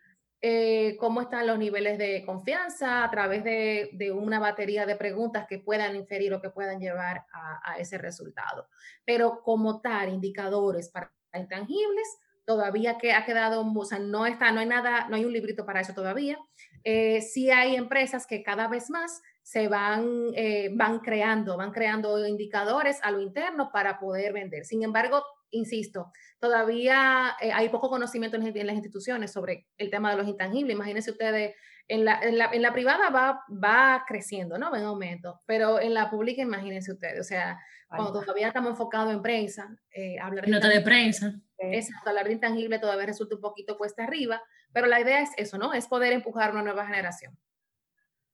[0.47, 5.59] eh, cómo están los niveles de confianza a través de, una batería de preguntas que
[5.59, 8.69] puedan inferir o que puedan llevar a, ese resultado.
[9.07, 12.07] Pero como tal, indicadores para intangibles,
[12.45, 15.65] todavía que ha quedado, o sea, no está, no hay nada, no hay un librito
[15.65, 16.39] para eso todavía.
[16.85, 22.27] Eh, sí hay empresas que cada vez más se van, eh, van creando, van creando
[22.27, 24.67] indicadores a lo interno para poder vender.
[24.67, 30.17] Sin embargo, insisto, todavía eh, hay poco conocimiento en, las instituciones sobre el tema de
[30.17, 30.75] los intangibles.
[30.75, 31.55] Imagínense ustedes,
[31.89, 34.71] en la, en la, en la privada va, va creciendo, ¿no?
[34.71, 39.13] Va en aumento, pero en la pública, imagínense ustedes, o sea, cuando todavía estamos enfocados
[39.13, 40.51] en prensa, eh, hablar de...
[40.51, 41.35] Nota de prensa.
[41.59, 45.59] Exacto, hablar de intangible todavía resulta un poquito cuesta arriba, pero la idea es eso,
[45.59, 45.73] ¿no?
[45.73, 47.37] Es poder empujar una nueva generación.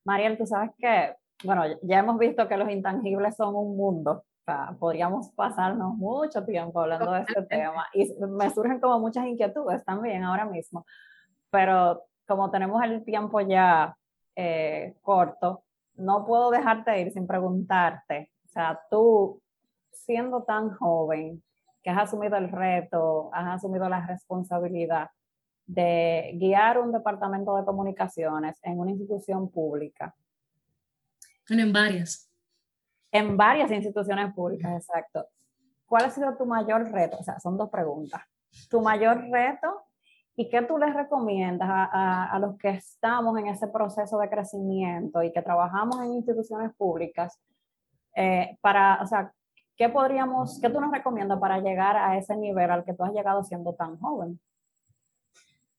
[0.04, 4.24] Mariel, tú sabes que, bueno, ya hemos visto que los intangibles son un mundo,
[4.78, 10.24] podríamos pasarnos mucho tiempo hablando de este tema y me surgen como muchas inquietudes también
[10.24, 10.84] ahora mismo,
[11.50, 13.96] pero como tenemos el tiempo ya
[14.36, 19.40] eh, corto, no puedo dejarte ir sin preguntarte, o sea, tú
[19.92, 21.42] siendo tan joven,
[21.82, 25.08] que has asumido el reto, has asumido la responsabilidad
[25.66, 30.14] de guiar un departamento de comunicaciones en una institución pública.
[31.58, 32.30] En varias
[33.12, 35.26] en varias instituciones públicas, exacto.
[35.86, 37.16] ¿Cuál ha sido tu mayor reto?
[37.18, 38.22] O sea, son dos preguntas.
[38.68, 39.82] Tu mayor reto
[40.36, 45.22] y qué tú les recomiendas a, a, los que estamos en ese proceso de crecimiento
[45.22, 47.38] y que trabajamos en instituciones públicas
[48.14, 49.32] eh, para, o sea,
[49.76, 53.12] ¿qué podríamos, qué tú nos recomiendas para llegar a ese nivel al que tú has
[53.12, 54.40] llegado siendo tan joven?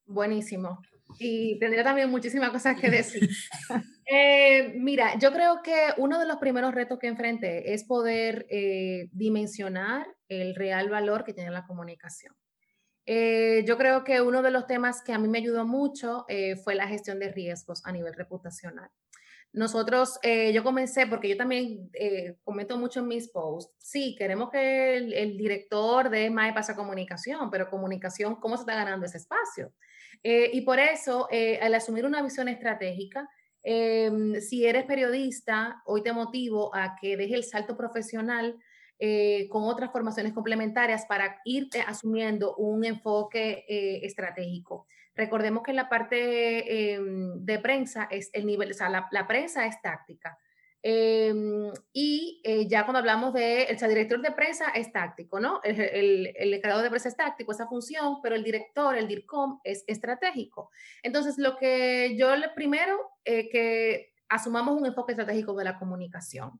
[0.05, 0.79] Buenísimo.
[1.19, 3.29] Y tendría también muchísimas cosas que decir.
[4.13, 9.07] Eh, mira, yo creo que uno de los primeros retos que enfrenté es poder eh,
[9.13, 12.35] dimensionar el real valor que tiene la comunicación.
[13.05, 16.25] Eh, yo creo que uno de los temas que a mí me ayudó mucho
[16.61, 18.89] fue la gestión de riesgos a nivel reputacional.
[19.53, 20.19] Nosotros,
[20.53, 21.89] yo comencé, porque yo también
[22.43, 26.75] comento mucho en mis posts, sí, queremos que el, el director de MAE pase a
[26.75, 29.71] comunicación, pero comunicación, ¿cómo se está ganando ese espacio?
[30.23, 31.27] Y por eso,
[31.61, 33.27] al asumir una visión estratégica,
[33.63, 38.57] Em, si eres periodista, hoy te motivo a que deje el salto profesional
[38.97, 44.87] eh, con otras formaciones complementarias para ir asumiendo un enfoque eh, estratégico.
[45.15, 49.79] Recordemos que la parte em, de prensa es el nivel, o sea, la prensa es
[49.81, 50.37] táctica.
[50.83, 55.61] Em, y eh, ya cuando hablamos de, el director de prensa es táctico, ¿no?
[55.63, 59.83] El, el, el de prensa es táctico, esa función, pero el director, el DIRCOM, es
[59.87, 60.71] estratégico.
[61.03, 66.59] Entonces, lo que yo le primero, eh, que asumamos un enfoque estratégico de la comunicación,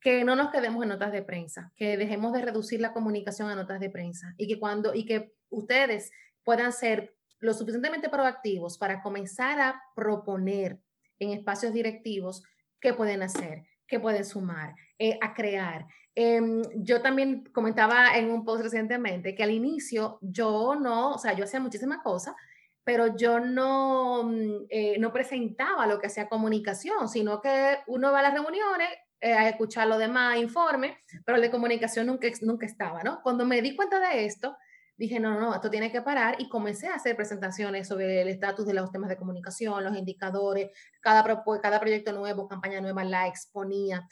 [0.00, 3.56] que no nos quedemos en notas de prensa, que dejemos de reducir la comunicación a
[3.56, 6.12] notas de prensa y que cuando, y que ustedes
[6.44, 10.78] puedan ser lo suficientemente proactivos para comenzar a proponer
[11.18, 12.44] en espacios directivos
[12.80, 15.86] qué pueden hacer, qué pueden sumar, eh, a crear.
[16.14, 21.32] Em, yo también comentaba en un post recientemente que al inicio yo no, o sea,
[21.34, 22.34] yo hacía muchísimas cosas,
[22.82, 28.20] pero yo no, mm, eh, no presentaba lo que hacía comunicación, sino que uno va
[28.20, 28.88] a las reuniones
[29.20, 33.20] eh, a escuchar los demás informes, pero el de comunicación nunca, nunca estaba, ¿no?
[33.22, 34.56] Cuando me di cuenta de esto,
[34.98, 38.28] dije, no, no, no, esto tiene que parar y comencé a hacer presentaciones sobre el
[38.28, 41.24] estatus de los temas de comunicación, los indicadores, cada,
[41.62, 44.06] cada proyecto nuevo, campaña nueva, la exponía,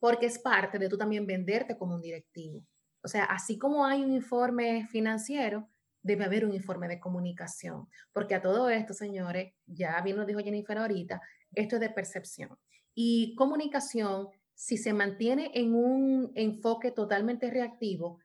[0.00, 2.66] porque es parte de tú también venderte como un directivo.
[3.02, 5.68] O sea, así como hay un informe financiero,
[6.02, 10.40] debe haber un informe de comunicación, porque a todo esto, señores, ya bien lo dijo
[10.40, 11.22] Jennifer ahorita,
[11.54, 12.58] esto es de percepción.
[12.94, 18.18] Y comunicación, si se mantiene en un enfoque totalmente reactivo,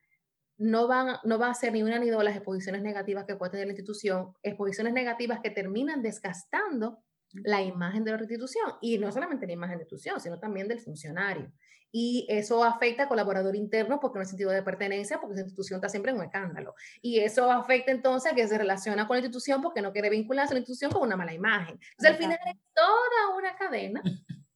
[0.59, 3.51] no, van, no va a ser ni una ni dos las exposiciones negativas que puede
[3.51, 6.99] tener la institución, exposiciones negativas que terminan desgastando
[7.31, 10.67] la imagen de la institución y no solamente la imagen de la institución, sino también
[10.67, 11.51] del funcionario.
[11.91, 15.77] Y eso afecta al colaborador interno porque no hay sentido de pertenencia, porque esa institución
[15.77, 16.75] está siempre en un escándalo.
[17.01, 20.53] Y eso afecta entonces a que se relaciona con la institución porque no quiere vincularse
[20.53, 21.79] a la institución con una mala imagen.
[21.91, 24.03] Entonces, al final es toda una cadena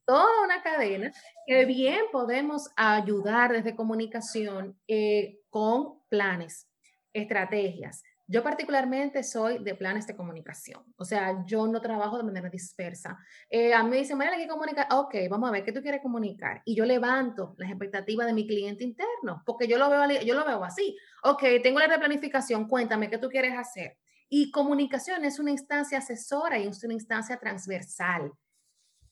[0.05, 1.11] toda una cadena
[1.45, 6.69] que bien podemos ayudar desde comunicación eh, con planes,
[7.13, 8.03] estrategias.
[8.25, 13.17] Yo particularmente soy de planes de comunicación, o sea, yo no trabajo de manera dispersa.
[13.49, 14.87] Eh, a mí me dicen, María, que comunicar.
[14.91, 16.61] Ok, vamos a ver, ¿qué tú quieres comunicar?
[16.63, 20.45] Y yo levanto las expectativas de mi cliente interno, porque yo lo veo, yo lo
[20.45, 20.97] veo así.
[21.23, 23.97] Ok, tengo la replanificación, cuéntame, ¿qué tú quieres hacer?
[24.29, 28.31] Y comunicación es una instancia asesora y es una instancia transversal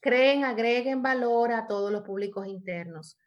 [0.01, 3.17] creen, agreguen valor a todos los públicos internos.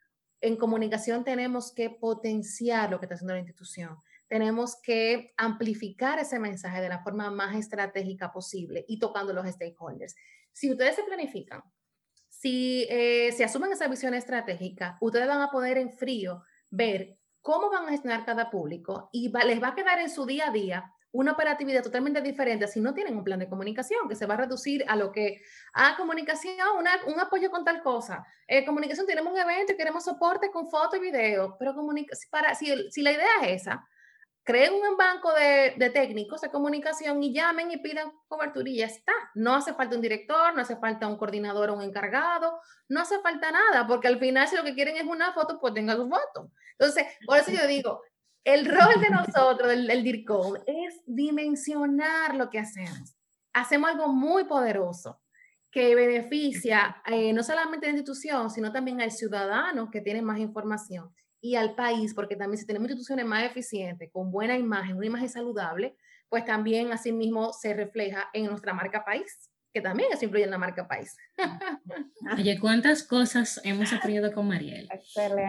[0.41, 3.97] En comunicación tenemos que potenciar lo que está haciendo la institución.
[4.27, 10.15] Tenemos que amplificar ese mensaje de la forma más estratégica posible y tocando los stakeholders.
[10.51, 11.63] Si ustedes se planifican,
[12.29, 17.69] si eh, se asumen esa visión estratégica, ustedes van a poder en frío ver cómo
[17.69, 20.94] van a gestionar cada público y les va a quedar en su día a día
[21.15, 24.37] una operatividad totalmente diferente si no tienen un plan de comunicación, que se va a
[24.37, 25.41] reducir a lo que,
[25.73, 26.55] ah, comunicación,
[27.07, 28.25] un apoyo con tal cosa.
[28.47, 31.73] Eh, comunicación, tenemos un evento y queremos soporte con foto y video, pero
[32.29, 33.87] para, si, si la idea es esa,
[34.43, 38.85] creen un banco de, de, técnicos de comunicación y llamen y pidan cobertura y ya
[38.85, 39.13] está.
[39.35, 43.19] No hace falta un director, no hace falta un coordinador o un encargado, no hace
[43.21, 46.09] falta nada, porque al final si lo que quieren es una foto, pues tengan su
[46.09, 46.51] foto.
[46.77, 48.01] Entonces, por eso yo digo,
[48.45, 53.17] el rol de nosotros, del, del DIRCOM, es dimensionar lo que hacemos.
[53.53, 55.19] Hacemos algo muy poderoso
[55.71, 60.39] que beneficia eh, no solamente a la institución, sino también al ciudadano que tiene más
[60.39, 65.07] información y al país, porque también si tenemos instituciones más eficientes, con buena imagen, una
[65.07, 65.97] imagen saludable,
[66.29, 70.51] pues también así mismo se refleja en nuestra marca país que también eso influye en
[70.51, 71.17] la marca país.
[72.37, 74.87] Oye, ¿cuántas cosas hemos aprendido con Mariel?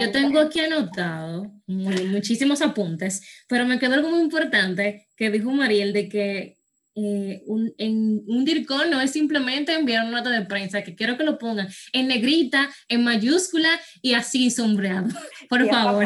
[0.01, 5.93] Yo tengo aquí anotado muchísimos apuntes, pero me quedó algo muy importante que dijo Mariel
[5.93, 6.57] de que
[6.97, 11.17] eh, un, en un DIRCON no es simplemente enviar una nota de prensa, que quiero
[11.17, 13.69] que lo pongan en negrita, en mayúscula
[14.03, 15.07] y así sombreado,
[15.49, 16.05] por favor.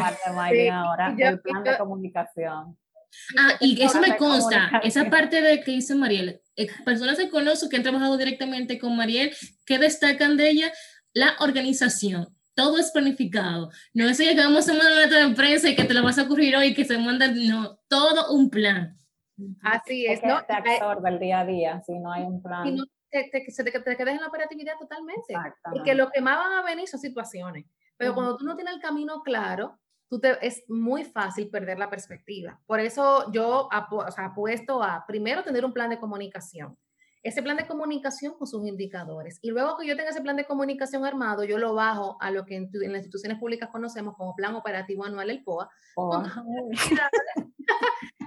[0.71, 2.77] ahora, el plan de comunicación.
[3.37, 7.69] Ah, y eso me consta, esa parte de que dice Mariel, eh, personas que conozco
[7.69, 10.71] que han trabajado directamente con Mariel, que destacan de ella
[11.13, 12.27] la organización.
[12.53, 13.69] Todo es planificado.
[13.93, 16.19] No es que vamos a mandar una nota de prensa y que te lo vas
[16.19, 18.97] a ocurrir hoy que se manda, no, todo un plan.
[19.61, 20.43] Así es, ¿no?
[20.45, 22.67] Te absorbe el día a día si no hay un plan.
[22.67, 25.33] Y no, te, te, te, te, quedes en la operatividad totalmente.
[25.69, 27.65] Porque lo que más van a venir son situaciones.
[27.97, 29.79] Pero cuando tú no tienes el camino claro,
[30.41, 32.59] es muy fácil perder la perspectiva.
[32.65, 36.77] Por eso yo apuesto a primero tener un plan de comunicación.
[37.23, 39.37] Ese plan de comunicación con sus indicadores.
[39.43, 42.45] Y luego que yo tenga ese plan de comunicación armado, yo lo bajo a lo
[42.45, 45.69] que en, las instituciones públicas conocemos como Plan Operativo Anual, el POA.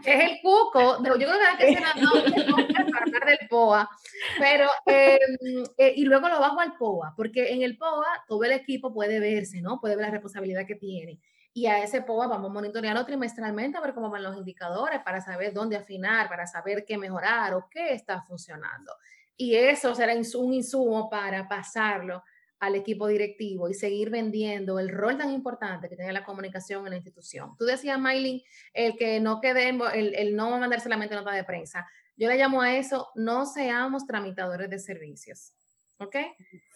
[0.07, 1.03] es el cuco.
[1.05, 2.13] Yo creo que hay que ser no,
[3.27, 3.91] del POA.
[4.39, 8.53] Pero, em, eh, y luego lo bajo al POA, porque en el POA todo el
[8.53, 9.81] equipo puede verse, ¿no?
[9.81, 11.21] Puede ver la responsabilidad que tiene
[11.57, 15.21] y a ese POA vamos a monitorearlo trimestralmente a ver cómo van los indicadores para
[15.21, 18.93] saber dónde afinar, para saber qué mejorar o qué está funcionando.
[19.37, 22.25] Y eso será un insumo para pasarlo
[22.59, 26.91] al equipo directivo y seguir vendiendo el rol tan importante que tiene la comunicación en
[26.91, 27.55] la institución.
[27.57, 31.87] Tú decías, Maylin, el que no quedemos, el, el no mandar solamente nota de prensa.
[32.17, 35.55] Yo le llamo a eso, no seamos tramitadores de servicios.
[35.99, 36.17] ¿Ok?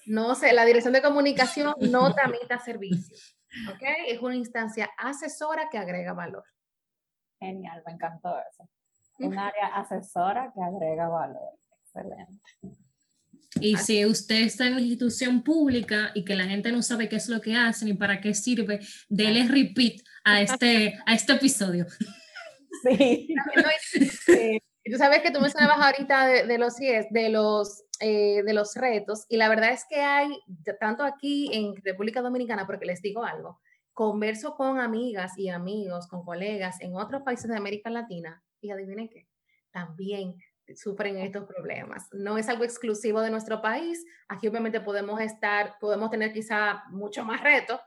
[0.06, 3.37] No sé, la dirección de comunicación no tramita servicios.
[3.70, 3.82] ¿Ok?
[4.06, 6.44] Es una instancia asesora que agrega valor.
[7.40, 8.68] Genial, me encantó eso.
[9.18, 11.58] Un área asesora que agrega valor.
[11.82, 12.42] Excelente.
[13.60, 17.16] Y si usted está en una institución pública y que la gente no sabe qué
[17.16, 21.86] es lo que hacen y para qué sirve, dele repeat a este, a este episodio.
[22.82, 23.34] Sí.
[24.84, 28.52] Y tú sabes que tú me mencionabas ahorita de, de los de los eh, de
[28.52, 30.30] los retos y la verdad es que hay
[30.80, 33.60] tanto aquí en República Dominicana, porque les digo algo,
[33.92, 39.08] converso con amigas y amigos, con colegas en otros países de América Latina y adivinen
[39.08, 39.26] qué,
[39.70, 40.36] también
[40.76, 42.08] sufren estos problemas.
[42.12, 44.04] No es algo exclusivo de nuestro país.
[44.28, 47.80] Aquí obviamente podemos estar, podemos tener quizá mucho más retos,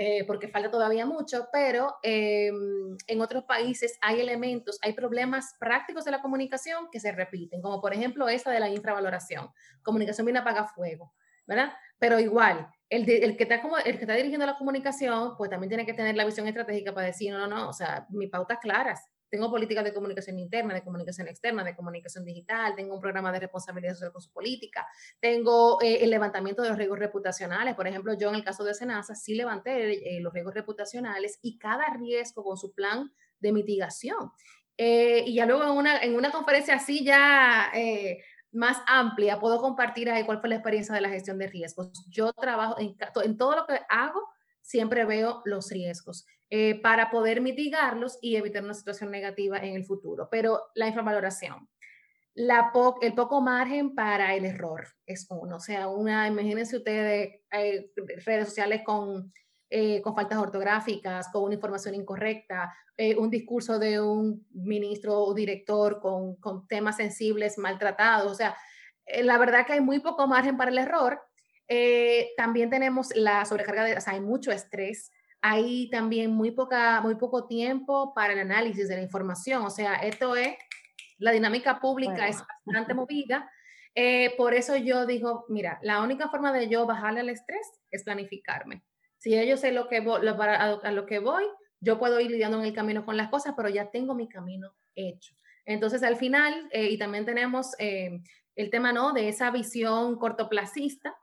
[0.00, 6.04] eh, porque falta todavía mucho, pero em, en otros países hay elementos, hay problemas prácticos
[6.04, 9.50] de la comunicación que se repiten, como por ejemplo esta de la infravaloración.
[9.82, 11.12] Comunicación viene a apagar fuego,
[11.48, 11.72] ¿verdad?
[11.98, 15.68] Pero igual, el, el, que está como, el que está dirigiendo la comunicación, pues también
[15.68, 18.58] tiene que tener la visión estratégica para decir, no, no, no, o sea, mis pautas
[18.60, 19.04] claras.
[19.30, 23.40] Tengo políticas de comunicación interna, de comunicación externa, de comunicación digital, tengo un programa de
[23.40, 24.86] responsabilidad social con su política,
[25.20, 27.74] tengo eh, el levantamiento de los riesgos reputacionales.
[27.74, 31.58] Por ejemplo, yo en el caso de Senasa sí levanté eh, los riesgos reputacionales y
[31.58, 34.32] cada riesgo con su plan de mitigación.
[34.76, 37.70] Eh, y ya luego en una, en una conferencia así ya
[38.50, 42.06] más amplia, puedo compartir ahí cuál fue la experiencia de la gestión de riesgos.
[42.08, 44.26] Yo trabajo en, en todo lo que hago,
[44.68, 49.84] siempre veo los riesgos eh, para poder mitigarlos y evitar una situación negativa en el
[49.84, 50.28] futuro.
[50.30, 51.70] Pero la infravaloración,
[52.34, 55.56] la el poco margen para el error es uno.
[55.56, 57.90] O sea, una, imagínense ustedes eh,
[58.26, 59.32] redes sociales con,
[59.70, 62.74] eh, con faltas ortográficas, con una información incorrecta,
[63.16, 68.32] un discurso de un ministro o director con, con temas sensibles maltratados.
[68.32, 68.56] O sea,
[69.22, 71.27] la verdad que hay muy poco margen para el error.
[72.36, 77.14] También tenemos la sobrecarga de, o sea, hay mucho estrés hay también muy, poca, muy
[77.14, 79.64] poco tiempo para el análisis de la información.
[79.64, 80.56] O sea, esto es,
[81.18, 83.50] la dinámica pública es bastante movida.
[83.94, 88.04] Eh, por eso yo digo, mira, la única forma de yo bajarle el estrés es
[88.04, 88.82] planificarme.
[89.18, 91.44] Si yo sé lo que voy, a, lo que voy,
[91.80, 94.72] yo puedo ir lidiando en el camino con las cosas, pero ya tengo mi camino
[94.94, 95.34] hecho.
[95.64, 98.20] Entonces, al final, eh, y también tenemos eh,
[98.54, 99.12] el tema, ¿no?
[99.12, 101.16] De esa visión cortoplacista,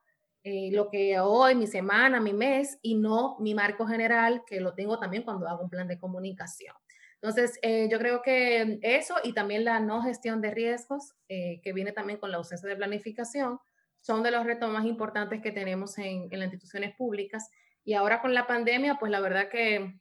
[0.47, 4.75] eh, lo que hoy, mi semana, mi mes, y no mi marco general, que lo
[4.75, 6.75] tengo también cuando hago un plan de comunicación.
[7.15, 11.73] Entonces, eh, yo creo que eso y también la no gestión de riesgos, eh, que
[11.73, 13.59] viene también con la ausencia de planificación,
[14.01, 17.49] son de los retos más importantes que tenemos en, en las instituciones públicas.
[17.83, 19.99] Y ahora con la pandemia, pues la verdad que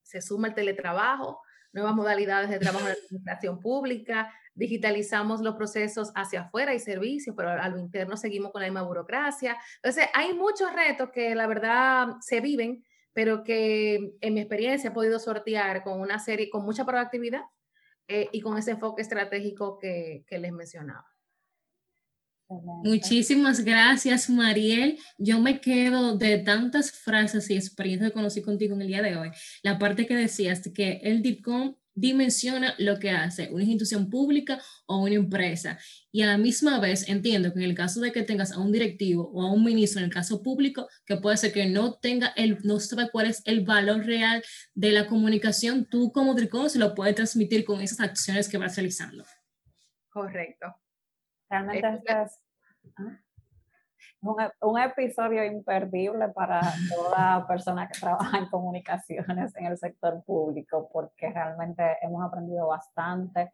[0.00, 1.42] se suma el teletrabajo,
[1.76, 7.36] nuevas modalidades de trabajo en la administración pública, digitalizamos los procesos hacia afuera y servicios,
[7.36, 9.58] pero a lo interno seguimos con la misma burocracia.
[9.76, 14.94] Entonces, hay muchos retos que la verdad se viven, pero que en mi experiencia he
[14.94, 17.42] podido sortear con una serie, con mucha proactividad
[18.08, 21.15] eh, y con ese enfoque estratégico que, que les mencionaba.
[22.48, 24.98] Muchísimas gracias, Mariel.
[25.18, 29.16] Yo me quedo de tantas frases y experiencias que conocí contigo en el día de
[29.16, 29.30] hoy.
[29.62, 34.98] La parte que decías que el DIPCOM dimensiona lo que hace una institución pública o
[34.98, 35.78] una empresa.
[36.12, 38.70] Y a la misma vez entiendo que en el caso de que tengas a un
[38.70, 42.28] directivo o a un ministro, en el caso público, que puede ser que no tenga
[42.36, 44.42] el, no sabe cuál es el valor real
[44.74, 48.76] de la comunicación, tú como DIPCOM se lo puedes transmitir con esas acciones que vas
[48.76, 49.24] realizando.
[50.10, 50.66] Correcto.
[51.48, 52.42] Realmente es
[52.96, 53.20] ¿ah?
[54.20, 60.88] un, un, episodio imperdible para toda persona que trabaja en comunicaciones en el sector público,
[60.92, 63.52] porque realmente hemos aprendido bastante.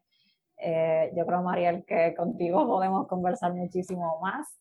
[0.57, 4.59] Eh, yo creo, Mariel, que contigo podemos conversar muchísimo más.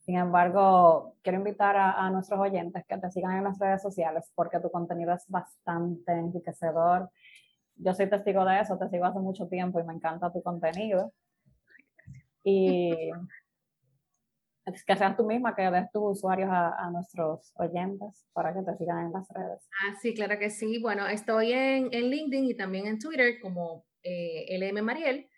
[0.00, 4.30] Sin embargo, quiero invitar a, a, nuestros oyentes que te sigan en las redes sociales
[4.34, 7.10] porque tu contenido es bastante enriquecedor.
[7.76, 11.12] Yo soy testigo de eso, te sigo hace mucho tiempo y me encanta tu contenido.
[12.44, 12.92] Y
[14.86, 19.06] que seas tú misma que des tus usuarios a, nuestros oyentes para que te sigan
[19.06, 19.68] en las redes.
[19.82, 20.80] Ah, sí, claro que sí.
[20.80, 25.28] Bueno, estoy en, en LinkedIn y también en Twitter como eh, LM Mariel.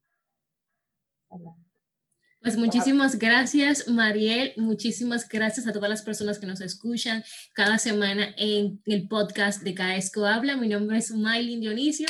[2.41, 4.53] Pues muchísimas gracias, Mariel.
[4.57, 9.73] Muchísimas gracias a todas las personas que nos escuchan cada semana en el podcast de
[9.73, 10.57] Caesco Habla.
[10.57, 12.07] Mi nombre es Maylin Dionisio.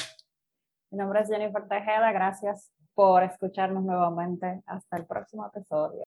[0.91, 2.11] Mi nombre es Jennifer Tejeda.
[2.11, 4.63] Gracias por escucharnos nuevamente.
[4.65, 6.03] Hasta el próximo episodio.